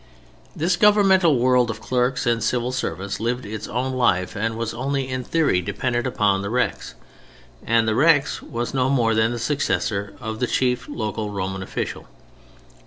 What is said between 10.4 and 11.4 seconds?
chief local